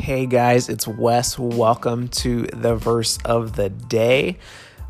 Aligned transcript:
Hey 0.00 0.24
guys, 0.24 0.70
it's 0.70 0.88
Wes. 0.88 1.38
Welcome 1.38 2.08
to 2.08 2.44
the 2.54 2.74
verse 2.74 3.18
of 3.22 3.56
the 3.56 3.68
day. 3.68 4.38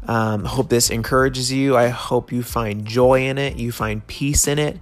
Um, 0.06 0.44
hope 0.44 0.68
this 0.68 0.88
encourages 0.88 1.50
you. 1.50 1.76
I 1.76 1.88
hope 1.88 2.30
you 2.30 2.44
find 2.44 2.86
joy 2.86 3.26
in 3.26 3.36
it, 3.36 3.56
you 3.56 3.72
find 3.72 4.06
peace 4.06 4.46
in 4.46 4.60
it. 4.60 4.78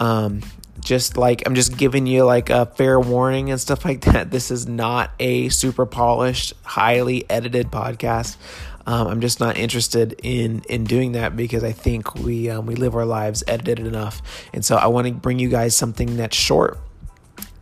Um, 0.00 0.42
just 0.80 1.16
like 1.16 1.46
I'm 1.46 1.54
just 1.54 1.76
giving 1.76 2.08
you 2.08 2.24
like 2.24 2.50
a 2.50 2.66
fair 2.66 2.98
warning 2.98 3.52
and 3.52 3.60
stuff 3.60 3.84
like 3.84 4.00
that. 4.00 4.30
This 4.32 4.50
is 4.50 4.66
not 4.66 5.12
a 5.20 5.48
super 5.50 5.86
polished, 5.86 6.54
highly 6.64 7.24
edited 7.30 7.70
podcast. 7.70 8.36
Um, 8.84 9.06
I'm 9.06 9.20
just 9.20 9.38
not 9.38 9.56
interested 9.56 10.18
in 10.24 10.62
in 10.68 10.84
doing 10.84 11.12
that 11.12 11.36
because 11.36 11.62
I 11.62 11.70
think 11.70 12.16
we 12.16 12.50
um, 12.50 12.66
we 12.66 12.74
live 12.74 12.96
our 12.96 13.06
lives 13.06 13.44
edited 13.46 13.86
enough, 13.86 14.22
and 14.52 14.64
so 14.64 14.74
I 14.74 14.88
want 14.88 15.06
to 15.06 15.12
bring 15.12 15.38
you 15.38 15.48
guys 15.48 15.76
something 15.76 16.16
that's 16.16 16.36
short, 16.36 16.80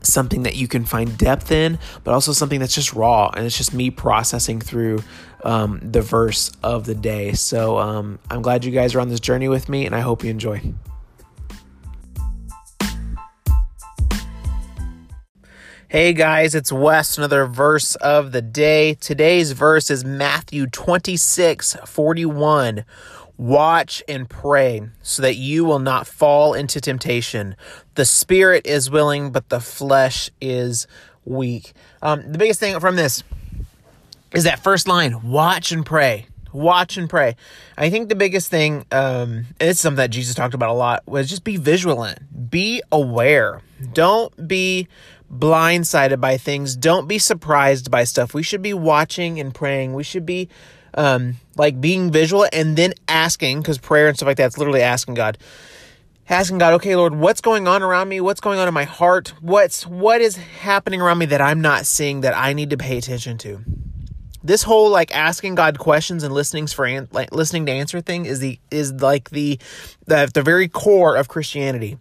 something 0.02 0.42
that 0.44 0.56
you 0.56 0.68
can 0.68 0.84
find 0.84 1.16
depth 1.18 1.50
in, 1.50 1.78
but 2.04 2.14
also 2.14 2.32
something 2.32 2.60
that's 2.60 2.74
just 2.74 2.92
raw 2.92 3.30
and 3.34 3.44
it's 3.44 3.56
just 3.56 3.74
me 3.74 3.90
processing 3.90 4.60
through 4.60 5.02
um, 5.44 5.80
the 5.82 6.02
verse 6.02 6.50
of 6.62 6.86
the 6.86 6.94
day. 6.94 7.32
So 7.32 7.78
um, 7.78 8.18
I'm 8.30 8.42
glad 8.42 8.64
you 8.64 8.72
guys 8.72 8.94
are 8.94 9.00
on 9.00 9.08
this 9.08 9.20
journey 9.20 9.48
with 9.48 9.68
me, 9.68 9.86
and 9.86 9.94
I 9.94 10.00
hope 10.00 10.24
you 10.24 10.30
enjoy. 10.30 10.60
Hey 15.88 16.12
guys, 16.12 16.56
it's 16.56 16.72
Wes, 16.72 17.16
another 17.16 17.46
verse 17.46 17.94
of 17.96 18.32
the 18.32 18.42
day. 18.42 18.94
Today's 18.94 19.52
verse 19.52 19.88
is 19.88 20.04
Matthew 20.04 20.66
26 20.66 21.76
41. 21.86 22.84
Watch 23.38 24.02
and 24.08 24.28
pray 24.28 24.82
so 25.02 25.22
that 25.22 25.36
you 25.36 25.64
will 25.64 25.78
not 25.78 26.06
fall 26.06 26.54
into 26.54 26.80
temptation. 26.80 27.56
The 27.94 28.04
spirit 28.04 28.66
is 28.66 28.90
willing, 28.90 29.30
but 29.30 29.50
the 29.50 29.60
flesh 29.60 30.30
is 30.40 30.86
weak. 31.24 31.74
Um, 32.00 32.32
the 32.32 32.38
biggest 32.38 32.60
thing 32.60 32.78
from 32.80 32.96
this 32.96 33.22
is 34.32 34.44
that 34.44 34.60
first 34.60 34.88
line 34.88 35.30
watch 35.30 35.72
and 35.72 35.84
pray. 35.84 36.26
Watch 36.52 36.96
and 36.96 37.10
pray. 37.10 37.36
I 37.76 37.90
think 37.90 38.08
the 38.08 38.14
biggest 38.14 38.50
thing, 38.50 38.86
um, 38.90 39.44
it's 39.60 39.80
something 39.80 39.96
that 39.98 40.10
Jesus 40.10 40.34
talked 40.34 40.54
about 40.54 40.70
a 40.70 40.74
lot, 40.74 41.06
was 41.06 41.28
just 41.28 41.44
be 41.44 41.58
vigilant, 41.58 42.50
be 42.50 42.82
aware. 42.90 43.60
Don't 43.92 44.48
be 44.48 44.88
blindsided 45.30 46.20
by 46.20 46.38
things. 46.38 46.74
Don't 46.74 47.06
be 47.06 47.18
surprised 47.18 47.90
by 47.90 48.04
stuff. 48.04 48.32
We 48.32 48.42
should 48.42 48.62
be 48.62 48.72
watching 48.72 49.38
and 49.38 49.54
praying. 49.54 49.92
We 49.92 50.04
should 50.04 50.24
be 50.24 50.48
um, 50.94 51.36
like 51.56 51.80
being 51.80 52.10
visual 52.10 52.46
and 52.52 52.76
then 52.76 52.94
asking, 53.08 53.60
because 53.60 53.78
prayer 53.78 54.08
and 54.08 54.16
stuff 54.16 54.26
like 54.26 54.36
that's 54.36 54.58
literally 54.58 54.82
asking 54.82 55.14
God. 55.14 55.38
Asking 56.28 56.58
God, 56.58 56.74
okay, 56.74 56.96
Lord, 56.96 57.14
what's 57.14 57.40
going 57.40 57.68
on 57.68 57.82
around 57.82 58.08
me? 58.08 58.20
What's 58.20 58.40
going 58.40 58.58
on 58.58 58.66
in 58.66 58.74
my 58.74 58.84
heart? 58.84 59.32
What's 59.40 59.86
what 59.86 60.20
is 60.20 60.36
happening 60.36 61.00
around 61.00 61.18
me 61.18 61.26
that 61.26 61.40
I'm 61.40 61.60
not 61.60 61.86
seeing 61.86 62.22
that 62.22 62.36
I 62.36 62.52
need 62.52 62.70
to 62.70 62.76
pay 62.76 62.98
attention 62.98 63.38
to? 63.38 63.60
This 64.42 64.64
whole 64.64 64.90
like 64.90 65.14
asking 65.14 65.54
God 65.54 65.78
questions 65.78 66.22
and 66.22 66.34
listening 66.34 66.66
for 66.66 66.84
an, 66.84 67.08
like 67.12 67.32
listening 67.32 67.66
to 67.66 67.72
answer 67.72 68.00
thing 68.00 68.26
is 68.26 68.40
the 68.40 68.58
is 68.70 68.92
like 68.92 69.30
the 69.30 69.58
the 70.06 70.28
the 70.32 70.42
very 70.42 70.68
core 70.68 71.16
of 71.16 71.28
Christianity. 71.28 71.96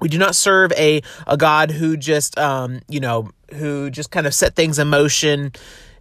We 0.00 0.08
do 0.08 0.16
not 0.16 0.34
serve 0.34 0.72
a 0.72 1.02
a 1.26 1.36
God 1.36 1.70
who 1.70 1.98
just 1.98 2.38
um 2.38 2.80
you 2.88 3.00
know 3.00 3.30
who 3.54 3.90
just 3.90 4.10
kind 4.10 4.26
of 4.26 4.32
set 4.32 4.56
things 4.56 4.78
in 4.78 4.88
motion 4.88 5.52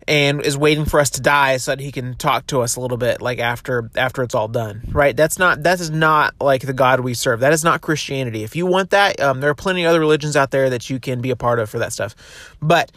and 0.07 0.41
is 0.41 0.57
waiting 0.57 0.85
for 0.85 0.99
us 0.99 1.09
to 1.11 1.21
die 1.21 1.57
so 1.57 1.71
that 1.71 1.79
he 1.79 1.91
can 1.91 2.15
talk 2.15 2.47
to 2.47 2.61
us 2.61 2.75
a 2.75 2.79
little 2.79 2.97
bit 2.97 3.21
like 3.21 3.39
after 3.39 3.89
after 3.95 4.23
it's 4.23 4.35
all 4.35 4.47
done 4.47 4.81
right? 4.91 5.15
That's 5.15 5.37
not 5.37 5.63
that 5.63 5.79
is 5.79 5.89
not 5.89 6.35
like 6.39 6.61
the 6.61 6.73
god 6.73 7.01
we 7.01 7.13
serve. 7.13 7.41
That 7.41 7.53
is 7.53 7.63
not 7.63 7.81
christianity. 7.81 8.43
If 8.43 8.55
you 8.55 8.65
want 8.65 8.91
that 8.91 9.19
um, 9.19 9.41
there 9.41 9.49
are 9.49 9.55
plenty 9.55 9.83
of 9.83 9.89
other 9.89 9.99
religions 9.99 10.35
out 10.35 10.51
there 10.51 10.69
that 10.69 10.89
you 10.89 10.99
can 10.99 11.21
be 11.21 11.31
a 11.31 11.35
part 11.35 11.59
of 11.59 11.69
for 11.69 11.79
that 11.79 11.93
stuff. 11.93 12.15
But 12.61 12.91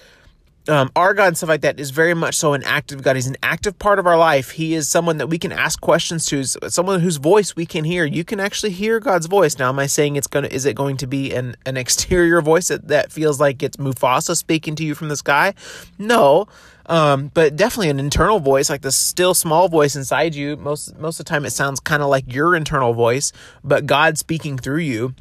um, 0.70 0.90
our 0.94 1.14
God 1.14 1.28
and 1.28 1.36
stuff 1.36 1.48
like 1.48 1.62
that 1.62 1.80
is 1.80 1.90
very 1.90 2.14
much 2.14 2.36
so 2.36 2.52
an 2.52 2.62
active 2.62 3.02
God. 3.02 3.16
He's 3.16 3.26
an 3.26 3.36
active 3.42 3.78
part 3.78 3.98
of 3.98 4.06
our 4.06 4.16
life. 4.16 4.52
He 4.52 4.74
is 4.74 4.88
someone 4.88 5.18
that 5.18 5.26
we 5.26 5.38
can 5.38 5.52
ask 5.52 5.80
questions 5.80 6.26
to, 6.26 6.44
someone 6.44 7.00
whose 7.00 7.16
voice 7.16 7.56
we 7.56 7.66
can 7.66 7.84
hear. 7.84 8.04
You 8.04 8.24
can 8.24 8.40
actually 8.40 8.70
hear 8.70 9.00
God's 9.00 9.26
voice. 9.26 9.58
Now, 9.58 9.68
am 9.68 9.78
I 9.78 9.86
saying 9.86 10.16
it's 10.16 10.26
gonna? 10.26 10.48
Is 10.48 10.64
it 10.64 10.74
going 10.74 10.96
to 10.98 11.06
be 11.06 11.34
an 11.34 11.56
an 11.66 11.76
exterior 11.76 12.40
voice 12.40 12.68
that, 12.68 12.88
that 12.88 13.12
feels 13.12 13.40
like 13.40 13.62
it's 13.62 13.76
Mufasa 13.76 14.36
speaking 14.36 14.76
to 14.76 14.84
you 14.84 14.94
from 14.94 15.08
the 15.08 15.16
sky? 15.16 15.54
No, 15.98 16.46
um, 16.86 17.30
but 17.34 17.56
definitely 17.56 17.90
an 17.90 18.00
internal 18.00 18.40
voice, 18.40 18.70
like 18.70 18.82
the 18.82 18.92
still 18.92 19.34
small 19.34 19.68
voice 19.68 19.96
inside 19.96 20.34
you. 20.34 20.56
Most 20.56 20.98
most 20.98 21.20
of 21.20 21.26
the 21.26 21.30
time, 21.30 21.44
it 21.44 21.50
sounds 21.50 21.80
kind 21.80 22.02
of 22.02 22.08
like 22.08 22.32
your 22.32 22.54
internal 22.54 22.94
voice, 22.94 23.32
but 23.64 23.86
God 23.86 24.18
speaking 24.18 24.58
through 24.58 24.78
you. 24.78 25.14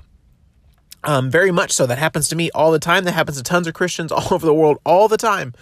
Um, 1.04 1.30
very 1.30 1.52
much 1.52 1.72
so. 1.72 1.86
That 1.86 1.98
happens 1.98 2.28
to 2.30 2.36
me 2.36 2.52
all 2.52 2.72
the 2.72 2.80
time. 2.80 3.06
That 3.06 3.14
happens 3.14 3.38
to 3.38 3.44
tons 3.44 3.68
of 3.68 3.74
Christians 3.74 4.12
all 4.12 4.34
over 4.34 4.46
the 4.46 4.54
world 4.54 4.80
all 4.86 5.08
the 5.08 5.18
time. 5.18 5.54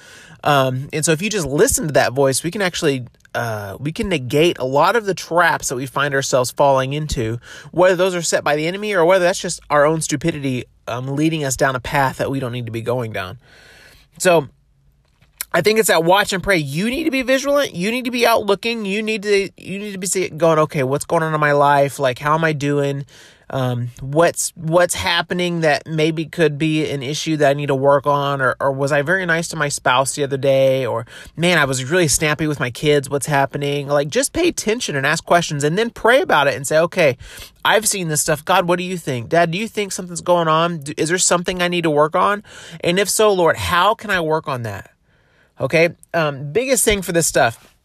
Um, 0.44 0.90
and 0.94 1.04
so 1.04 1.12
if 1.12 1.22
you 1.22 1.30
just 1.30 1.48
listen 1.48 1.88
to 1.88 1.94
that 1.94 2.14
voice, 2.14 2.44
we 2.44 2.52
can 2.52 2.62
actually 2.62 3.08
uh, 3.36 3.78
we 3.80 3.92
can 3.92 4.10
negate 4.10 4.58
a 4.58 4.66
lot 4.66 4.96
of 4.96 5.06
the 5.06 5.14
traps 5.14 5.70
that 5.70 5.76
we 5.76 5.86
find 5.86 6.14
ourselves 6.14 6.52
falling 6.52 6.94
into, 6.94 7.40
whether 7.72 7.96
those 7.96 8.16
are 8.16 8.22
set 8.22 8.44
by 8.44 8.56
the 8.56 8.66
enemy 8.66 8.94
or 8.94 9.06
whether 9.06 9.26
that's 9.26 9.40
just 9.40 9.60
our 9.70 9.86
own 9.86 10.02
stupidity 10.02 10.64
um, 10.88 11.16
leading 11.16 11.44
us 11.44 11.56
down 11.56 11.76
a 11.76 11.80
path 11.80 12.18
that 12.18 12.32
we 12.32 12.40
don't 12.40 12.52
need 12.52 12.66
to 12.66 12.72
be 12.72 12.82
going 12.82 13.12
down. 13.12 13.38
So 14.18 14.48
I 15.54 15.62
think 15.62 15.80
it's 15.80 15.88
that 15.88 16.04
watch 16.04 16.34
and 16.34 16.42
pray. 16.42 16.58
You 16.58 16.90
need 16.90 17.04
to 17.06 17.12
be 17.12 17.22
vigilant. 17.22 17.76
You 17.76 17.92
need 17.92 18.06
to 18.06 18.12
be 18.12 18.26
out 18.26 18.46
looking. 18.46 18.86
You 18.86 19.02
need 19.04 19.24
to 19.24 19.50
you 19.58 19.80
need 19.80 19.92
to 19.94 20.00
be 20.00 20.30
going. 20.30 20.60
Okay, 20.60 20.84
what's 20.84 21.06
going 21.06 21.24
on 21.24 21.34
in 21.34 21.40
my 21.40 21.52
life? 21.54 22.00
Like, 22.00 22.20
how 22.20 22.34
am 22.34 22.44
I 22.44 22.54
doing? 22.54 23.06
Um, 23.50 23.90
what's 24.02 24.52
what's 24.56 24.94
happening 24.94 25.62
that 25.62 25.88
maybe 25.88 26.26
could 26.26 26.58
be 26.58 26.90
an 26.90 27.02
issue 27.02 27.38
that 27.38 27.50
I 27.50 27.54
need 27.54 27.68
to 27.68 27.76
work 27.76 28.06
on, 28.06 28.42
or, 28.42 28.56
or 28.60 28.72
was 28.72 28.92
I 28.92 29.02
very 29.02 29.26
nice 29.26 29.48
to 29.50 29.56
my 29.56 29.70
spouse 29.70 30.16
the 30.16 30.24
other 30.24 30.38
day, 30.38 30.86
or 30.86 31.06
man, 31.36 31.58
I 31.58 31.66
was 31.66 31.90
really 31.90 32.10
snappy 32.10 32.48
with 32.48 32.60
my 32.60 32.72
kids. 32.72 33.10
What's 33.10 33.28
happening? 33.28 33.88
Like, 33.88 34.10
just 34.10 34.34
pay 34.34 34.50
attention 34.50 34.96
and 34.96 35.06
ask 35.06 35.24
questions, 35.24 35.64
and 35.64 35.78
then 35.78 35.90
pray 35.90 36.22
about 36.22 36.48
it 36.48 36.56
and 36.56 36.68
say, 36.68 36.78
okay, 36.80 37.18
I've 37.64 37.88
seen 37.88 38.10
this 38.10 38.22
stuff. 38.22 38.44
God, 38.44 38.68
what 38.68 38.78
do 38.78 38.84
you 38.84 38.98
think? 38.98 39.30
Dad, 39.30 39.52
do 39.52 39.58
you 39.58 39.68
think 39.68 39.92
something's 39.92 40.22
going 40.22 40.48
on? 40.48 40.84
Is 40.98 41.10
there 41.10 41.18
something 41.18 41.62
I 41.62 41.70
need 41.70 41.84
to 41.84 41.90
work 41.90 42.16
on? 42.16 42.44
And 42.82 43.00
if 43.00 43.10
so, 43.10 43.32
Lord, 43.32 43.56
how 43.56 43.94
can 43.94 44.10
I 44.10 44.20
work 44.20 44.48
on 44.48 44.64
that? 44.64 44.92
Okay, 45.60 45.90
um, 46.14 46.52
biggest 46.52 46.84
thing 46.84 47.02
for 47.02 47.14
this 47.14 47.28
stuff 47.28 47.77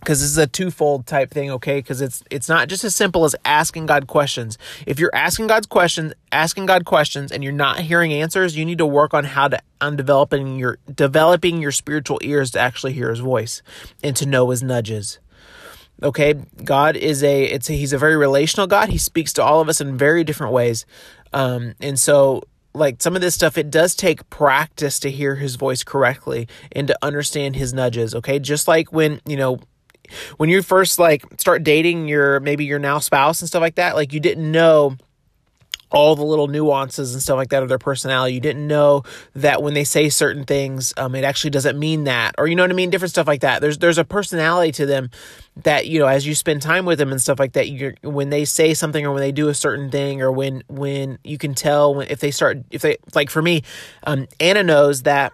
because 0.00 0.20
this 0.20 0.30
is 0.30 0.38
a 0.38 0.46
twofold 0.46 1.06
type 1.06 1.30
thing 1.30 1.50
okay? 1.52 1.78
Because 1.78 2.00
it's 2.00 2.22
it's 2.30 2.48
not 2.48 2.68
just 2.68 2.84
as 2.84 2.94
simple 2.94 3.24
as 3.24 3.36
asking 3.44 3.86
god 3.86 4.06
questions. 4.06 4.58
If 4.86 4.98
you're 4.98 5.14
asking 5.14 5.46
god's 5.46 5.66
questions 5.66 6.12
asking 6.32 6.66
god 6.66 6.84
questions 6.84 7.30
and 7.30 7.44
you're 7.44 7.52
not 7.52 7.80
hearing 7.80 8.12
answers 8.12 8.56
you 8.56 8.64
need 8.64 8.78
to 8.78 8.86
work 8.86 9.14
on 9.14 9.24
how 9.24 9.48
to 9.48 9.60
on 9.80 9.96
developing 9.96 10.58
your 10.58 10.78
developing 10.92 11.60
your 11.60 11.72
spiritual 11.72 12.18
ears 12.22 12.50
to 12.52 12.60
actually 12.60 12.92
hear 12.92 13.10
his 13.10 13.20
voice 13.20 13.62
and 14.02 14.16
to 14.16 14.26
know 14.26 14.50
his 14.50 14.62
nudges. 14.62 15.18
Okay? 16.02 16.34
God 16.64 16.96
is 16.96 17.22
a 17.22 17.44
it's 17.44 17.68
a, 17.68 17.74
he's 17.74 17.92
a 17.92 17.98
very 17.98 18.16
relational 18.16 18.66
god. 18.66 18.88
He 18.88 18.98
speaks 18.98 19.32
to 19.34 19.42
all 19.42 19.60
of 19.60 19.68
us 19.68 19.80
in 19.80 19.96
very 19.96 20.24
different 20.24 20.52
ways. 20.52 20.86
Um 21.32 21.74
and 21.80 21.98
so 21.98 22.42
like 22.72 23.02
some 23.02 23.16
of 23.16 23.20
this 23.20 23.34
stuff 23.34 23.58
it 23.58 23.70
does 23.70 23.94
take 23.94 24.28
practice 24.30 25.00
to 25.00 25.10
hear 25.10 25.34
his 25.34 25.56
voice 25.56 25.82
correctly 25.82 26.46
and 26.70 26.86
to 26.86 26.96
understand 27.02 27.56
his 27.56 27.74
nudges 27.74 28.14
okay? 28.14 28.38
Just 28.38 28.68
like 28.68 28.92
when 28.92 29.20
you 29.26 29.36
know 29.36 29.58
when 30.36 30.48
you 30.48 30.62
first 30.62 30.98
like 30.98 31.24
start 31.38 31.62
dating 31.62 32.08
your 32.08 32.40
maybe 32.40 32.64
your 32.64 32.78
now 32.78 32.98
spouse 32.98 33.40
and 33.40 33.48
stuff 33.48 33.60
like 33.60 33.76
that, 33.76 33.94
like 33.94 34.12
you 34.12 34.20
didn't 34.20 34.50
know 34.50 34.96
all 35.90 36.14
the 36.14 36.24
little 36.24 36.46
nuances 36.46 37.12
and 37.14 37.22
stuff 37.22 37.36
like 37.36 37.50
that 37.50 37.62
of 37.62 37.68
their 37.68 37.78
personality. 37.78 38.34
You 38.34 38.40
didn't 38.40 38.66
know 38.66 39.02
that 39.34 39.62
when 39.62 39.74
they 39.74 39.84
say 39.84 40.08
certain 40.08 40.44
things, 40.44 40.94
um, 40.96 41.14
it 41.14 41.24
actually 41.24 41.50
doesn't 41.50 41.78
mean 41.78 42.04
that, 42.04 42.34
or 42.38 42.46
you 42.46 42.54
know 42.54 42.62
what 42.62 42.70
I 42.70 42.74
mean, 42.74 42.90
different 42.90 43.10
stuff 43.10 43.26
like 43.26 43.40
that. 43.40 43.60
There's 43.60 43.78
there's 43.78 43.98
a 43.98 44.04
personality 44.04 44.72
to 44.72 44.86
them 44.86 45.10
that 45.56 45.86
you 45.88 45.98
know 45.98 46.06
as 46.06 46.26
you 46.26 46.34
spend 46.34 46.62
time 46.62 46.84
with 46.84 46.98
them 46.98 47.10
and 47.10 47.20
stuff 47.20 47.38
like 47.38 47.52
that. 47.52 47.68
You 47.68 47.94
when 48.02 48.30
they 48.30 48.44
say 48.44 48.74
something 48.74 49.04
or 49.04 49.12
when 49.12 49.20
they 49.20 49.32
do 49.32 49.48
a 49.48 49.54
certain 49.54 49.90
thing 49.90 50.22
or 50.22 50.30
when 50.30 50.62
when 50.68 51.18
you 51.24 51.38
can 51.38 51.54
tell 51.54 51.94
when 51.94 52.08
if 52.08 52.20
they 52.20 52.30
start 52.30 52.58
if 52.70 52.82
they 52.82 52.96
like 53.14 53.30
for 53.30 53.42
me, 53.42 53.62
um, 54.04 54.28
Anna 54.38 54.62
knows 54.62 55.02
that 55.02 55.32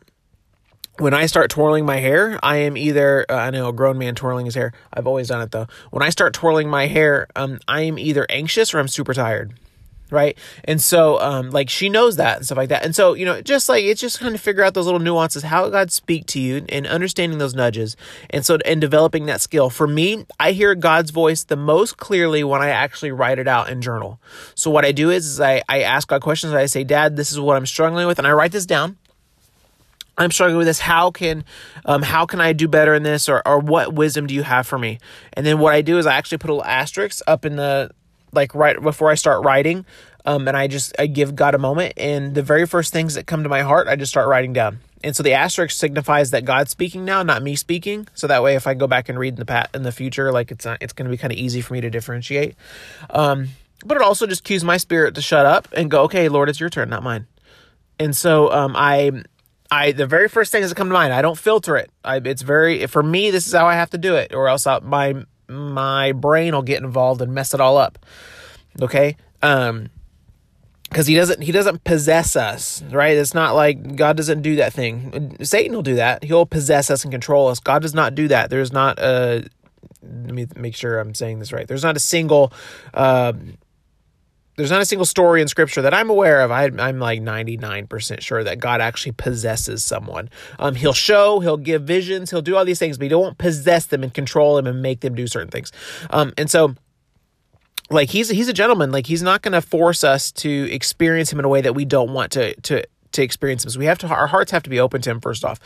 when 0.99 1.15
I 1.15 1.27
start 1.27 1.51
twirling 1.51 1.85
my 1.85 1.97
hair, 1.97 2.39
I 2.43 2.59
am 2.59 2.77
either 2.77 3.27
uh, 3.29 3.35
I 3.35 3.51
know 3.51 3.69
a 3.69 3.73
grown 3.73 3.99
man 3.99 4.15
twirling 4.15 4.47
his 4.47 4.55
hair. 4.55 4.73
I've 4.93 5.07
always 5.07 5.29
done 5.29 5.43
it 5.43 5.51
though. 5.51 5.67
When 5.91 6.03
I 6.03 6.11
start 6.11 6.33
twirling 6.33 6.69
my 6.69 6.87
hair, 6.87 7.27
um, 7.37 7.59
I 7.69 7.83
am 7.83 7.99
either 7.99 8.27
anxious 8.29 8.73
or 8.73 8.79
I'm 8.79 8.89
super 8.89 9.13
tired, 9.13 9.55
right? 10.11 10.39
And 10.65 10.81
so, 10.81 11.21
um, 11.21 11.51
like 11.51 11.69
she 11.69 11.89
knows 11.89 12.17
that 12.17 12.39
and 12.39 12.47
stuff 12.47 12.59
like 12.59 12.71
that. 12.71 12.85
And 12.85 12.95
so, 12.95 13.15
you 13.15 13.25
know, 13.25 13.43
just 13.43 13.69
like 13.69 13.85
it's 13.85 14.01
just 14.01 14.21
kind 14.21 14.35
of 14.35 14.41
figure 14.41 14.63
out 14.63 14.75
those 14.75 14.87
little 14.87 15.01
nuances, 15.01 15.43
how 15.43 15.69
God 15.69 15.93
speak 15.93 16.27
to 16.27 16.41
you, 16.41 16.65
and 16.69 16.87
understanding 16.87 17.39
those 17.39 17.55
nudges, 17.55 17.97
and 18.31 18.45
so 18.45 18.59
and 18.65 18.81
developing 18.81 19.27
that 19.27 19.41
skill. 19.41 19.71
For 19.71 19.87
me, 19.87 20.27
I 20.41 20.53
hear 20.53 20.75
God's 20.75 21.11
voice 21.11 21.45
the 21.45 21.57
most 21.57 21.99
clearly 21.99 22.43
when 22.43 22.63
I 22.63 22.69
actually 22.69 23.13
write 23.13 23.39
it 23.39 23.49
out 23.49 23.69
in 23.69 23.83
journal. 23.83 24.21
So 24.55 24.71
what 24.71 24.85
I 24.85 24.93
do 24.93 25.11
is, 25.11 25.27
is 25.27 25.41
I 25.41 25.63
I 25.69 25.83
ask 25.83 26.09
God 26.09 26.23
questions. 26.23 26.55
I 26.55 26.67
say, 26.67 26.85
Dad, 26.85 27.17
this 27.17 27.33
is 27.33 27.41
what 27.41 27.57
I'm 27.57 27.67
struggling 27.67 28.07
with, 28.07 28.19
and 28.19 28.27
I 28.27 28.33
write 28.33 28.53
this 28.53 28.67
down 28.67 28.97
I'm 30.19 30.31
struggling 30.31 30.57
with 30.57 30.67
this. 30.67 30.79
How 30.81 31.11
can, 31.11 31.45
um, 31.85 32.03
how 32.03 32.25
can 32.27 32.41
I 32.41 32.53
do 32.55 32.69
better 32.69 32.95
in 32.95 33.03
this, 33.03 33.29
or 33.29 33.43
or 33.47 33.59
what 33.59 33.93
wisdom 33.93 34.27
do 34.27 34.35
you 34.35 34.43
have 34.43 34.67
for 34.67 34.79
me? 34.79 34.99
And 35.35 35.45
then 35.45 35.59
what 35.59 35.75
I 35.75 35.83
do 35.83 35.99
is 35.99 36.07
I 36.07 36.15
actually 36.15 36.39
put 36.39 36.51
a 36.51 36.55
little 36.55 36.65
asterisk 36.65 37.23
up 37.27 37.45
in 37.45 37.57
the, 37.57 37.91
like 38.33 38.55
right 38.55 38.81
before 38.81 39.11
I 39.11 39.15
start 39.15 39.45
writing, 39.45 39.85
um, 40.25 40.49
and 40.49 40.57
I 40.57 40.69
just 40.69 40.95
I 40.99 41.07
give 41.07 41.37
God 41.37 41.55
a 41.55 41.59
moment, 41.59 41.95
and 41.97 42.35
the 42.35 42.43
very 42.43 42.67
first 42.67 42.93
things 42.93 43.15
that 43.15 43.27
come 43.27 43.43
to 43.43 43.49
my 43.49 43.61
heart, 43.63 43.89
I 43.89 43.97
just 43.97 44.11
start 44.11 44.29
writing 44.29 44.53
down. 44.53 44.79
and 45.07 45.15
so 45.15 45.23
the 45.23 45.35
asterisk 45.35 45.77
signifies 45.77 46.33
that 46.33 46.45
God's 46.45 46.73
speaking 46.73 47.05
now, 47.05 47.23
not 47.23 47.43
me 47.43 47.55
speaking. 47.55 48.09
So 48.15 48.27
that 48.27 48.43
way, 48.43 48.57
if 48.57 48.67
I 48.67 48.75
go 48.75 48.87
back 48.87 49.09
and 49.09 49.19
read 49.19 49.35
in 49.35 49.39
the 49.39 49.45
pat 49.45 49.71
in 49.73 49.83
the 49.85 49.93
future, 49.93 50.33
like 50.33 50.51
it's 50.51 50.65
not, 50.65 50.79
it's 50.81 50.93
going 50.93 51.05
to 51.05 51.11
be 51.11 51.17
kind 51.17 51.33
of 51.33 51.39
easy 51.39 51.61
for 51.61 51.75
me 51.75 51.81
to 51.81 51.91
differentiate. 51.91 52.57
Um, 53.11 53.51
but 53.85 53.97
it 53.97 54.03
also 54.03 54.27
just 54.27 54.43
cues 54.43 54.65
my 54.65 54.79
spirit 54.79 55.15
to 55.15 55.23
shut 55.23 55.47
up 55.47 55.69
and 55.73 55.91
go, 55.91 56.03
okay, 56.05 56.29
Lord, 56.29 56.49
it's 56.49 56.59
your 56.59 56.71
turn, 56.71 56.89
not 56.89 57.05
mine. 57.05 57.27
And 58.01 58.17
so 58.17 58.51
um, 58.53 58.75
I, 58.75 59.13
I 59.71 59.93
the 59.93 60.07
very 60.07 60.29
first 60.29 60.53
things 60.53 60.69
that 60.69 60.75
come 60.75 60.89
to 60.89 60.95
mind, 60.95 61.13
I 61.13 61.23
don't 61.23 61.39
filter 61.39 61.77
it. 61.77 61.91
I, 62.05 62.17
it's 62.17 62.43
very 62.43 62.87
for 62.87 63.03
me. 63.03 63.31
This 63.31 63.47
is 63.47 63.53
how 63.53 63.67
I 63.67 63.75
have 63.75 63.91
to 63.91 63.99
do 63.99 64.17
it, 64.17 64.35
or 64.35 64.49
else 64.49 64.67
I, 64.67 64.79
my 64.81 65.15
my 65.49 66.13
brain 66.13 66.55
will 66.55 66.63
get 66.63 66.83
involved 66.83 67.21
and 67.23 67.33
mess 67.35 67.55
it 67.55 67.61
all 67.61 67.77
up. 67.77 67.99
Okay. 68.81 69.17
Um, 69.43 69.91
because 70.89 71.07
he 71.07 71.15
doesn't 71.15 71.43
he 71.43 71.53
doesn't 71.53 71.83
possess 71.85 72.37
us 72.37 72.83
right 72.91 73.17
it's 73.17 73.35
not 73.35 73.57
like 73.57 73.97
god 73.97 74.17
doesn't 74.17 74.41
do 74.43 74.57
that 74.57 74.73
thing 74.73 75.37
satan 75.43 75.75
will 75.75 75.83
do 75.83 75.97
that 75.97 76.23
he'll 76.23 76.47
possess 76.47 76.91
us 76.91 77.03
and 77.03 77.13
control 77.13 77.49
us 77.49 77.59
god 77.59 77.83
does 77.83 77.93
not 77.93 78.15
do 78.15 78.29
that 78.29 78.51
there's 78.51 78.73
not 78.73 78.99
a 79.01 79.45
let 80.03 80.33
me 80.33 80.47
make 80.55 80.77
sure 80.77 81.01
i'm 81.01 81.13
saying 81.13 81.41
this 81.41 81.53
right 81.53 81.67
there's 81.67 81.83
not 81.83 81.97
a 81.97 82.01
single 82.01 82.53
uh, 82.95 83.33
there's 84.57 84.71
not 84.71 84.81
a 84.81 84.87
single 84.87 85.05
story 85.05 85.43
in 85.43 85.49
scripture 85.49 85.83
that 85.83 85.95
i'm 85.95 86.11
aware 86.11 86.41
of 86.41 86.51
I, 86.51 86.65
am 86.65 86.99
like 86.99 87.21
99% 87.21 88.21
sure 88.21 88.45
that 88.45 88.59
god 88.59 88.81
actually 88.81 89.13
possesses 89.13 89.85
someone 89.85 90.31
um, 90.59 90.75
he'll 90.75 90.93
show 90.93 91.41
he'll 91.41 91.57
give 91.57 91.83
visions 91.83 92.31
he'll 92.31 92.43
do 92.43 92.57
all 92.57 92.65
these 92.65 92.79
things 92.79 92.99
but 92.99 93.09
he 93.09 93.15
won't 93.15 93.39
possess 93.39 93.87
them 93.87 94.03
and 94.03 94.13
control 94.13 94.57
them 94.57 94.67
and 94.67 94.83
make 94.83 95.01
them 95.01 95.15
do 95.15 95.27
certain 95.27 95.51
things 95.51 95.73
um, 96.11 96.33
and 96.37 96.51
so 96.51 96.75
like 97.91 98.11
he's 98.11 98.29
he's 98.29 98.49
a 98.49 98.53
gentleman. 98.53 98.91
Like 98.91 99.07
he's 99.07 99.23
not 99.23 99.43
going 99.43 99.53
to 99.53 99.63
force 99.63 100.05
us 100.05 100.33
to 100.33 100.69
experience 100.73 101.33
him 101.33 101.39
in 101.39 101.45
a 101.45 101.49
way 101.49 101.61
that 101.61 101.75
we 101.75 101.85
don't 101.85 102.13
want 102.13 102.33
to 102.33 102.55
to 102.63 102.85
to 103.13 103.23
experience 103.23 103.65
him. 103.65 103.71
So 103.71 103.79
we 103.79 103.87
have 103.87 103.99
to 103.99 104.09
our 104.09 104.27
hearts 104.27 104.51
have 104.51 104.63
to 104.65 104.71
be 104.71 104.81
open 104.81 105.03
to 105.03 105.11
him 105.11 105.21
first 105.21 105.45
off. 105.45 105.61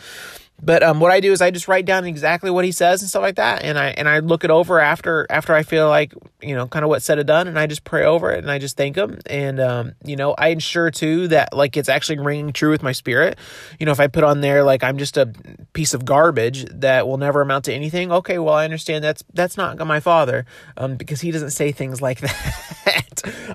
But 0.62 0.82
um, 0.82 1.00
what 1.00 1.10
I 1.10 1.20
do 1.20 1.32
is 1.32 1.40
I 1.40 1.50
just 1.50 1.68
write 1.68 1.86
down 1.86 2.04
exactly 2.04 2.50
what 2.50 2.64
he 2.64 2.72
says 2.72 3.00
and 3.00 3.08
stuff 3.08 3.22
like 3.22 3.36
that, 3.36 3.62
and 3.62 3.78
I 3.78 3.88
and 3.88 4.08
I 4.08 4.18
look 4.18 4.44
it 4.44 4.50
over 4.50 4.78
after 4.78 5.26
after 5.30 5.54
I 5.54 5.62
feel 5.62 5.88
like 5.88 6.12
you 6.42 6.54
know 6.54 6.66
kind 6.66 6.84
of 6.84 6.88
what's 6.88 7.04
said 7.04 7.18
and 7.18 7.26
done, 7.26 7.48
and 7.48 7.58
I 7.58 7.66
just 7.66 7.84
pray 7.84 8.04
over 8.04 8.30
it 8.30 8.38
and 8.38 8.50
I 8.50 8.58
just 8.58 8.76
thank 8.76 8.96
him, 8.96 9.18
and 9.26 9.60
um, 9.60 9.92
you 10.04 10.16
know 10.16 10.34
I 10.36 10.48
ensure 10.48 10.90
too 10.90 11.28
that 11.28 11.56
like 11.56 11.76
it's 11.76 11.88
actually 11.88 12.18
ringing 12.18 12.52
true 12.52 12.70
with 12.70 12.82
my 12.82 12.92
spirit. 12.92 13.38
You 13.78 13.86
know 13.86 13.92
if 13.92 14.00
I 14.00 14.06
put 14.06 14.24
on 14.24 14.40
there 14.40 14.62
like 14.62 14.84
I'm 14.84 14.98
just 14.98 15.16
a 15.16 15.32
piece 15.72 15.94
of 15.94 16.04
garbage 16.04 16.66
that 16.66 17.06
will 17.06 17.18
never 17.18 17.40
amount 17.40 17.64
to 17.66 17.72
anything, 17.72 18.12
okay, 18.12 18.38
well 18.38 18.54
I 18.54 18.64
understand 18.64 19.02
that's 19.02 19.24
that's 19.32 19.56
not 19.56 19.78
my 19.86 20.00
father, 20.00 20.44
um, 20.76 20.96
because 20.96 21.20
he 21.20 21.30
doesn't 21.30 21.50
say 21.50 21.72
things 21.72 22.02
like 22.02 22.20
that. 22.84 23.09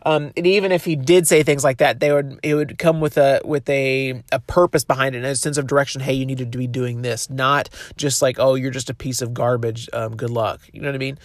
Um, 0.05 0.31
and 0.35 0.47
even 0.47 0.71
if 0.71 0.85
he 0.85 0.95
did 0.95 1.27
say 1.27 1.43
things 1.43 1.63
like 1.63 1.77
that, 1.77 1.99
they 1.99 2.11
would 2.11 2.39
it 2.43 2.55
would 2.55 2.77
come 2.77 2.99
with 2.99 3.17
a 3.17 3.41
with 3.43 3.69
a 3.69 4.23
a 4.31 4.39
purpose 4.39 4.83
behind 4.83 5.15
it 5.15 5.19
and 5.19 5.27
a 5.27 5.35
sense 5.35 5.57
of 5.57 5.67
direction. 5.67 6.01
Hey, 6.01 6.13
you 6.13 6.25
need 6.25 6.37
to 6.37 6.45
be 6.45 6.67
doing 6.67 7.01
this, 7.01 7.29
not 7.29 7.69
just 7.97 8.21
like, 8.21 8.37
oh, 8.39 8.55
you're 8.55 8.71
just 8.71 8.89
a 8.89 8.95
piece 8.95 9.21
of 9.21 9.33
garbage. 9.33 9.89
Um, 9.93 10.15
good 10.15 10.29
luck. 10.29 10.61
You 10.71 10.81
know 10.81 10.87
what 10.87 10.95
I 10.95 10.99
mean? 10.99 11.19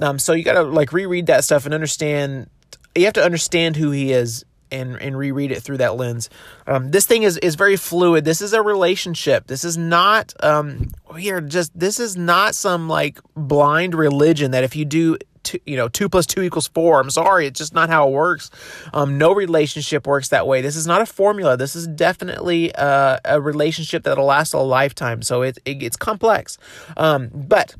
Um, 0.00 0.18
so 0.18 0.32
you 0.32 0.44
got 0.44 0.54
to 0.54 0.62
like 0.62 0.92
reread 0.92 1.26
that 1.26 1.44
stuff 1.44 1.64
and 1.64 1.74
understand. 1.74 2.50
You 2.94 3.04
have 3.04 3.14
to 3.14 3.24
understand 3.24 3.76
who 3.76 3.90
he 3.90 4.12
is 4.12 4.44
and 4.70 5.00
and 5.00 5.16
reread 5.16 5.52
it 5.52 5.62
through 5.62 5.78
that 5.78 5.96
lens. 5.96 6.28
Um, 6.66 6.90
this 6.90 7.06
thing 7.06 7.22
is 7.22 7.36
is 7.38 7.54
very 7.54 7.76
fluid. 7.76 8.24
This 8.24 8.40
is 8.40 8.52
a 8.52 8.62
relationship. 8.62 9.46
This 9.46 9.64
is 9.64 9.76
not 9.76 10.32
um 10.40 10.90
are 11.10 11.40
just 11.40 11.78
this 11.78 12.00
is 12.00 12.16
not 12.16 12.54
some 12.54 12.88
like 12.88 13.18
blind 13.34 13.94
religion 13.94 14.50
that 14.52 14.64
if 14.64 14.76
you 14.76 14.84
do 14.84 15.18
two, 15.46 15.58
you 15.64 15.76
know, 15.76 15.88
two 15.88 16.08
plus 16.08 16.26
two 16.26 16.42
equals 16.42 16.68
four. 16.68 17.00
I'm 17.00 17.10
sorry, 17.10 17.46
it's 17.46 17.58
just 17.58 17.72
not 17.72 17.88
how 17.88 18.08
it 18.08 18.12
works. 18.12 18.50
Um, 18.92 19.16
no 19.16 19.32
relationship 19.32 20.06
works 20.06 20.28
that 20.28 20.46
way. 20.46 20.60
This 20.60 20.76
is 20.76 20.86
not 20.86 21.00
a 21.00 21.06
formula. 21.06 21.56
This 21.56 21.74
is 21.74 21.86
definitely 21.86 22.74
uh, 22.74 23.18
a 23.24 23.40
relationship 23.40 24.02
that'll 24.02 24.26
last 24.26 24.52
a 24.52 24.58
lifetime. 24.58 25.22
So 25.22 25.42
it, 25.42 25.58
it 25.64 25.82
it's 25.82 25.96
complex. 25.96 26.58
Um, 26.96 27.30
but 27.32 27.74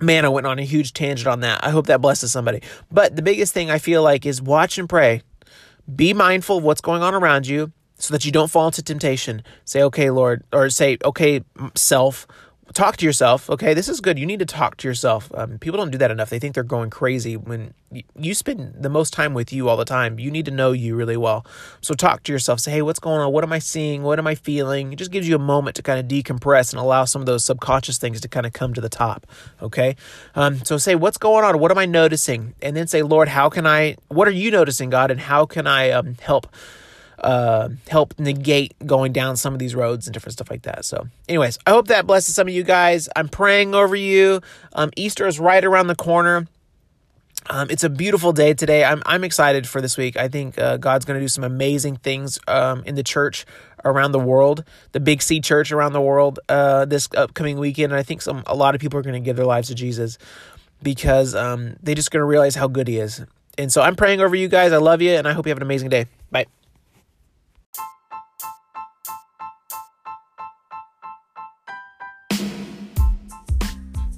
man, 0.00 0.24
I 0.24 0.28
went 0.28 0.46
on 0.46 0.58
a 0.58 0.64
huge 0.64 0.92
tangent 0.92 1.26
on 1.26 1.40
that. 1.40 1.64
I 1.64 1.70
hope 1.70 1.86
that 1.86 2.00
blesses 2.00 2.32
somebody. 2.32 2.62
But 2.90 3.16
the 3.16 3.22
biggest 3.22 3.52
thing 3.52 3.70
I 3.70 3.78
feel 3.78 4.02
like 4.02 4.24
is 4.24 4.40
watch 4.40 4.78
and 4.78 4.88
pray. 4.88 5.22
Be 5.94 6.14
mindful 6.14 6.58
of 6.58 6.64
what's 6.64 6.80
going 6.80 7.02
on 7.02 7.14
around 7.14 7.46
you 7.46 7.72
so 7.98 8.12
that 8.12 8.24
you 8.24 8.32
don't 8.32 8.50
fall 8.50 8.66
into 8.66 8.82
temptation. 8.82 9.42
Say, 9.64 9.82
okay, 9.82 10.10
Lord, 10.10 10.44
or 10.52 10.68
say, 10.70 10.98
okay, 11.04 11.42
self, 11.74 12.26
talk 12.74 12.96
to 12.98 13.06
yourself. 13.06 13.48
Okay, 13.48 13.74
this 13.74 13.88
is 13.88 14.00
good. 14.00 14.18
You 14.18 14.26
need 14.26 14.38
to 14.40 14.46
talk 14.46 14.76
to 14.78 14.88
yourself. 14.88 15.30
Um, 15.34 15.58
people 15.58 15.78
don't 15.78 15.90
do 15.90 15.98
that 15.98 16.10
enough. 16.10 16.30
They 16.30 16.38
think 16.38 16.54
they're 16.54 16.64
going 16.64 16.90
crazy 16.90 17.36
when 17.36 17.74
you 18.18 18.34
spend 18.34 18.74
the 18.78 18.88
most 18.88 19.12
time 19.12 19.34
with 19.34 19.52
you 19.52 19.68
all 19.68 19.76
the 19.76 19.84
time. 19.84 20.18
You 20.18 20.30
need 20.30 20.44
to 20.46 20.50
know 20.50 20.72
you 20.72 20.96
really 20.96 21.16
well. 21.16 21.46
So 21.80 21.94
talk 21.94 22.22
to 22.24 22.32
yourself. 22.32 22.60
Say, 22.60 22.72
hey, 22.72 22.82
what's 22.82 22.98
going 22.98 23.20
on? 23.20 23.32
What 23.32 23.44
am 23.44 23.52
I 23.52 23.58
seeing? 23.58 24.02
What 24.02 24.18
am 24.18 24.26
I 24.26 24.34
feeling? 24.34 24.92
It 24.92 24.96
just 24.96 25.10
gives 25.10 25.28
you 25.28 25.36
a 25.36 25.40
moment 25.40 25.76
to 25.76 25.82
kind 25.82 26.00
of 26.00 26.06
decompress 26.06 26.72
and 26.72 26.80
allow 26.80 27.04
some 27.04 27.22
of 27.22 27.26
those 27.26 27.44
subconscious 27.44 27.98
things 27.98 28.20
to 28.20 28.28
kind 28.28 28.46
of 28.46 28.52
come 28.52 28.74
to 28.74 28.80
the 28.80 28.88
top. 28.88 29.26
Okay, 29.62 29.96
um, 30.34 30.64
so 30.64 30.76
say, 30.76 30.94
what's 30.94 31.18
going 31.18 31.44
on? 31.44 31.58
What 31.58 31.70
am 31.70 31.78
I 31.78 31.86
noticing? 31.86 32.54
And 32.60 32.76
then 32.76 32.86
say, 32.86 33.02
Lord, 33.02 33.28
how 33.28 33.48
can 33.48 33.66
I? 33.66 33.96
What 34.08 34.28
are 34.28 34.32
you 34.32 34.50
noticing, 34.50 34.90
God? 34.90 35.10
And 35.10 35.20
how 35.20 35.46
can 35.46 35.66
I 35.66 35.90
um, 35.90 36.16
help? 36.20 36.48
Uh, 37.20 37.70
help 37.88 38.18
negate 38.18 38.74
going 38.84 39.12
down 39.12 39.36
some 39.36 39.52
of 39.52 39.58
these 39.58 39.74
roads 39.74 40.06
and 40.06 40.14
different 40.14 40.34
stuff 40.34 40.50
like 40.50 40.62
that. 40.62 40.84
So, 40.84 41.08
anyways, 41.28 41.58
I 41.66 41.70
hope 41.70 41.88
that 41.88 42.06
blesses 42.06 42.34
some 42.34 42.48
of 42.48 42.54
you 42.54 42.62
guys. 42.62 43.08
I'm 43.16 43.28
praying 43.28 43.74
over 43.74 43.96
you. 43.96 44.40
Um, 44.74 44.90
Easter 44.96 45.26
is 45.26 45.40
right 45.40 45.64
around 45.64 45.86
the 45.86 45.94
corner. 45.94 46.46
Um, 47.48 47.70
it's 47.70 47.84
a 47.84 47.90
beautiful 47.90 48.32
day 48.32 48.54
today. 48.54 48.84
I'm 48.84 49.02
I'm 49.06 49.24
excited 49.24 49.68
for 49.68 49.80
this 49.80 49.96
week. 49.96 50.16
I 50.16 50.28
think 50.28 50.58
uh, 50.58 50.78
God's 50.78 51.04
going 51.04 51.18
to 51.18 51.24
do 51.24 51.28
some 51.28 51.44
amazing 51.44 51.96
things 51.96 52.38
um, 52.48 52.82
in 52.84 52.96
the 52.96 53.04
church 53.04 53.46
around 53.84 54.12
the 54.12 54.18
world, 54.18 54.64
the 54.92 55.00
Big 55.00 55.22
C 55.22 55.40
Church 55.40 55.70
around 55.70 55.92
the 55.92 56.00
world 56.00 56.40
uh, 56.48 56.84
this 56.86 57.08
upcoming 57.16 57.58
weekend. 57.58 57.92
And 57.92 57.98
I 57.98 58.02
think 58.02 58.22
some 58.22 58.42
a 58.46 58.54
lot 58.54 58.74
of 58.74 58.80
people 58.80 58.98
are 58.98 59.02
going 59.02 59.14
to 59.14 59.24
give 59.24 59.36
their 59.36 59.46
lives 59.46 59.68
to 59.68 59.74
Jesus 59.74 60.18
because 60.82 61.34
um, 61.34 61.76
they're 61.82 61.94
just 61.94 62.10
going 62.10 62.20
to 62.20 62.26
realize 62.26 62.56
how 62.56 62.66
good 62.66 62.88
He 62.88 62.98
is. 62.98 63.24
And 63.58 63.72
so 63.72 63.80
I'm 63.80 63.96
praying 63.96 64.20
over 64.20 64.34
you 64.34 64.48
guys. 64.48 64.72
I 64.72 64.78
love 64.78 65.00
you, 65.00 65.12
and 65.12 65.26
I 65.26 65.32
hope 65.32 65.46
you 65.46 65.50
have 65.50 65.58
an 65.58 65.62
amazing 65.62 65.88
day. 65.88 66.06
Bye. 66.30 66.46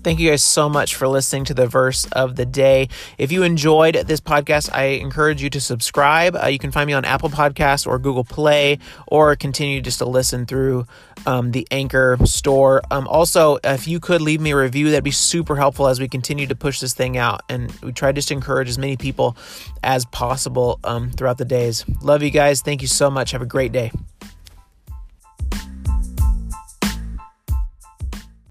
Thank 0.02 0.20
you 0.20 0.30
guys 0.30 0.44
so 0.44 0.68
much 0.68 0.94
for 0.94 1.08
listening 1.08 1.44
to 1.46 1.54
the 1.54 1.66
verse 1.66 2.06
of 2.12 2.36
the 2.36 2.46
day. 2.46 2.88
If 3.18 3.32
you 3.32 3.42
enjoyed 3.42 3.94
this 3.94 4.20
podcast, 4.20 4.72
I 4.72 4.84
encourage 4.84 5.42
you 5.42 5.50
to 5.50 5.60
subscribe. 5.60 6.36
Uh, 6.36 6.46
you 6.46 6.58
can 6.58 6.70
find 6.70 6.86
me 6.86 6.92
on 6.92 7.04
Apple 7.04 7.28
Podcasts 7.28 7.86
or 7.86 7.98
Google 7.98 8.24
Play, 8.24 8.78
or 9.08 9.34
continue 9.36 9.80
just 9.80 9.98
to 9.98 10.04
listen 10.04 10.46
through 10.46 10.86
um, 11.26 11.50
the 11.50 11.66
Anchor 11.70 12.16
store. 12.24 12.80
Um, 12.90 13.08
also, 13.08 13.58
if 13.64 13.88
you 13.88 13.98
could 13.98 14.22
leave 14.22 14.40
me 14.40 14.52
a 14.52 14.56
review, 14.56 14.90
that'd 14.90 15.02
be 15.02 15.10
super 15.10 15.56
helpful 15.56 15.88
as 15.88 15.98
we 15.98 16.08
continue 16.08 16.46
to 16.46 16.54
push 16.54 16.80
this 16.80 16.94
thing 16.94 17.16
out. 17.16 17.42
And 17.48 17.72
we 17.82 17.92
try 17.92 18.12
just 18.12 18.28
to 18.28 18.34
encourage 18.34 18.68
as 18.68 18.78
many 18.78 18.96
people 18.96 19.36
as 19.82 20.04
possible 20.06 20.78
um, 20.84 21.10
throughout 21.10 21.38
the 21.38 21.44
days. 21.44 21.84
Love 22.02 22.22
you 22.22 22.30
guys. 22.30 22.62
Thank 22.62 22.82
you 22.82 22.88
so 22.88 23.10
much. 23.10 23.32
Have 23.32 23.42
a 23.42 23.46
great 23.46 23.72
day. 23.72 23.90